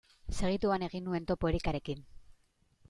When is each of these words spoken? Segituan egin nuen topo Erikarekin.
Segituan 0.37 0.85
egin 0.87 1.05
nuen 1.09 1.29
topo 1.33 1.53
Erikarekin. 1.53 2.05